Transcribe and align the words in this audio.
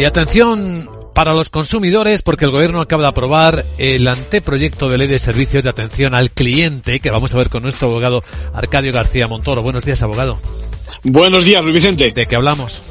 Y 0.00 0.06
atención 0.06 0.88
para 1.14 1.34
los 1.34 1.50
consumidores 1.50 2.22
porque 2.22 2.46
el 2.46 2.50
gobierno 2.50 2.80
acaba 2.80 3.02
de 3.02 3.08
aprobar 3.10 3.66
el 3.76 4.08
anteproyecto 4.08 4.88
de 4.88 4.96
ley 4.96 5.06
de 5.06 5.18
servicios 5.18 5.64
de 5.64 5.68
atención 5.68 6.14
al 6.14 6.30
cliente 6.30 7.00
que 7.00 7.10
vamos 7.10 7.34
a 7.34 7.36
ver 7.36 7.50
con 7.50 7.62
nuestro 7.62 7.88
abogado 7.88 8.24
Arcadio 8.54 8.94
García 8.94 9.28
Montoro. 9.28 9.62
Buenos 9.62 9.84
días, 9.84 10.02
abogado. 10.02 10.40
Buenos 11.02 11.44
días, 11.44 11.62
Luis 11.62 11.74
Vicente. 11.74 12.12
¿De 12.12 12.24
qué 12.24 12.34
hablamos? 12.34 12.82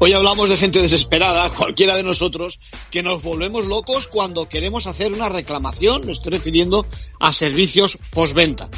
Hoy 0.00 0.12
hablamos 0.12 0.50
de 0.50 0.58
gente 0.58 0.82
desesperada, 0.82 1.48
cualquiera 1.48 1.96
de 1.96 2.02
nosotros, 2.02 2.60
que 2.90 3.02
nos 3.02 3.22
volvemos 3.22 3.64
locos 3.64 4.06
cuando 4.06 4.46
queremos 4.46 4.86
hacer 4.86 5.14
una 5.14 5.30
reclamación, 5.30 6.04
me 6.04 6.12
estoy 6.12 6.32
refiriendo 6.32 6.84
a 7.20 7.32
servicios 7.32 7.96
postventa. 8.10 8.68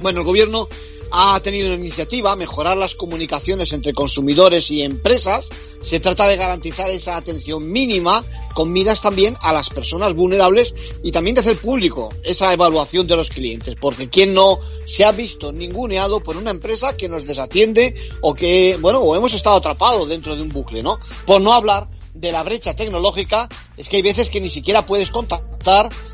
Bueno, 0.00 0.20
el 0.20 0.26
gobierno 0.26 0.66
ha 1.10 1.40
tenido 1.40 1.68
una 1.68 1.76
iniciativa, 1.76 2.36
mejorar 2.36 2.76
las 2.76 2.94
comunicaciones 2.94 3.72
entre 3.72 3.94
consumidores 3.94 4.70
y 4.70 4.82
empresas. 4.82 5.48
Se 5.80 6.00
trata 6.00 6.26
de 6.26 6.36
garantizar 6.36 6.90
esa 6.90 7.16
atención 7.16 7.70
mínima 7.70 8.24
con 8.54 8.72
miras 8.72 9.00
también 9.00 9.36
a 9.40 9.52
las 9.52 9.70
personas 9.70 10.14
vulnerables 10.14 10.74
y 11.02 11.12
también 11.12 11.34
de 11.34 11.40
hacer 11.40 11.58
público 11.58 12.10
esa 12.24 12.52
evaluación 12.52 13.06
de 13.06 13.16
los 13.16 13.30
clientes, 13.30 13.76
porque 13.80 14.08
quien 14.08 14.34
no 14.34 14.58
se 14.84 15.04
ha 15.04 15.12
visto 15.12 15.52
ninguneado 15.52 16.20
por 16.20 16.36
una 16.36 16.50
empresa 16.50 16.96
que 16.96 17.08
nos 17.08 17.24
desatiende 17.24 17.94
o 18.20 18.34
que, 18.34 18.76
bueno, 18.80 18.98
o 19.00 19.14
hemos 19.14 19.34
estado 19.34 19.56
atrapados 19.56 20.08
dentro 20.08 20.34
de 20.34 20.42
un 20.42 20.48
bucle, 20.48 20.82
¿no? 20.82 20.98
Por 21.24 21.40
no 21.40 21.52
hablar 21.52 21.88
de 22.14 22.32
la 22.32 22.42
brecha 22.42 22.74
tecnológica 22.74 23.48
es 23.76 23.88
que 23.88 23.96
hay 23.96 24.02
veces 24.02 24.30
que 24.30 24.40
ni 24.40 24.50
siquiera 24.50 24.84
puedes 24.84 25.10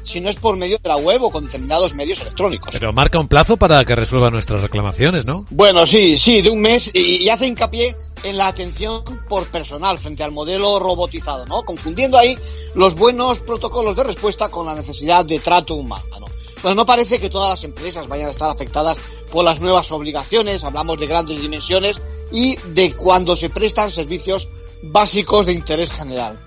si 0.03 0.21
no 0.21 0.31
es 0.31 0.37
por 0.37 0.57
medio 0.57 0.79
de 0.79 0.89
la 0.89 0.97
web 0.97 1.23
o 1.23 1.31
con 1.31 1.45
determinados 1.45 1.95
medios 1.95 2.21
electrónicos. 2.21 2.71
Pero 2.73 2.93
marca 2.93 3.19
un 3.19 3.29
plazo 3.29 3.57
para 3.57 3.85
que 3.85 3.95
resuelva 3.95 4.31
nuestras 4.31 4.63
reclamaciones, 4.63 5.27
¿no? 5.27 5.47
Bueno, 5.51 5.87
sí, 5.87 6.19
sí, 6.19 6.43
de 6.43 6.51
un 6.51 6.61
mes 6.61 6.91
y, 6.95 7.29
hace 7.29 7.47
hincapié 7.47 7.97
en 8.23 8.37
la 8.37 8.49
atención 8.49 9.03
por 9.29 9.47
personal 9.49 9.99
frente 9.99 10.23
al 10.23 10.33
modelo 10.33 10.79
robotizado, 10.79 11.47
¿no? 11.47 11.63
Confundiendo 11.63 12.19
ahí 12.19 12.39
los 12.75 12.95
buenos 12.95 13.41
protocolos 13.41 13.97
de 13.97 14.05
respuesta 14.05 14.49
con 14.49 14.67
la 14.67 14.75
necesidad 14.75 15.25
de 15.25 15.39
trato 15.39 15.75
humano. 15.75 16.27
Pues 16.61 16.75
no 16.75 16.87
parece 16.87 17.19
que 17.19 17.29
todas 17.29 17.51
las 17.51 17.65
empresas 17.65 18.09
vayan 18.09 18.29
a 18.29 18.31
estar 18.31 18.51
afectadas 18.51 18.97
por 19.31 19.45
las 19.45 19.61
nuevas 19.61 19.93
obligaciones, 19.93 20.65
hablamos 20.65 20.99
de 20.99 21.07
grandes 21.07 21.41
dimensiones 21.41 22.01
y 22.33 22.57
de 22.73 22.95
cuando 22.95 23.37
se 23.37 23.51
prestan 23.51 23.91
servicios 23.91 24.49
básicos 24.83 25.47
de 25.47 25.53
interés 25.53 25.93
general. 25.93 26.41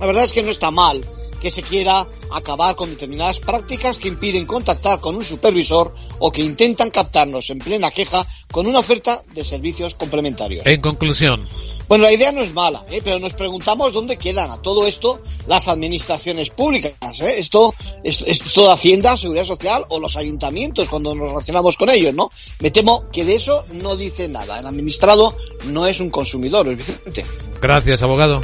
La 0.00 0.06
verdad 0.06 0.24
es 0.24 0.32
que 0.32 0.42
no 0.42 0.50
está 0.50 0.70
mal 0.70 1.04
que 1.40 1.50
se 1.50 1.62
quiera 1.62 2.06
acabar 2.32 2.76
con 2.76 2.90
determinadas 2.90 3.40
prácticas 3.40 3.98
que 3.98 4.08
impiden 4.08 4.46
contactar 4.46 5.00
con 5.00 5.16
un 5.16 5.24
supervisor 5.24 5.92
o 6.18 6.30
que 6.30 6.42
intentan 6.42 6.90
captarnos 6.90 7.50
en 7.50 7.58
plena 7.58 7.90
queja 7.90 8.26
con 8.50 8.66
una 8.66 8.80
oferta 8.80 9.22
de 9.32 9.44
servicios 9.44 9.94
complementarios. 9.94 10.66
En 10.66 10.80
conclusión. 10.80 11.46
Bueno, 11.90 12.04
la 12.04 12.12
idea 12.12 12.30
no 12.30 12.40
es 12.40 12.54
mala, 12.54 12.84
¿eh? 12.88 13.00
pero 13.02 13.18
nos 13.18 13.32
preguntamos 13.32 13.92
dónde 13.92 14.16
quedan 14.16 14.52
a 14.52 14.62
todo 14.62 14.86
esto 14.86 15.20
las 15.48 15.66
administraciones 15.66 16.50
públicas. 16.50 16.92
¿eh? 17.18 17.32
Esto 17.38 17.74
es, 18.04 18.22
es 18.22 18.38
todo 18.54 18.70
Hacienda, 18.70 19.16
Seguridad 19.16 19.44
Social 19.44 19.84
o 19.88 19.98
los 19.98 20.16
ayuntamientos 20.16 20.88
cuando 20.88 21.16
nos 21.16 21.30
relacionamos 21.30 21.76
con 21.76 21.90
ellos, 21.90 22.14
¿no? 22.14 22.30
Me 22.60 22.70
temo 22.70 23.10
que 23.10 23.24
de 23.24 23.34
eso 23.34 23.64
no 23.72 23.96
dice 23.96 24.28
nada. 24.28 24.60
El 24.60 24.66
administrado 24.66 25.34
no 25.64 25.88
es 25.88 25.98
un 25.98 26.10
consumidor, 26.10 26.68
es 26.68 26.76
Vicente. 26.76 27.26
Gracias, 27.60 28.04
abogado. 28.04 28.40